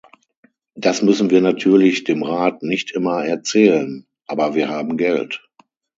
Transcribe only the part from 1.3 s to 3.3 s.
natürlich dem Rat nicht immer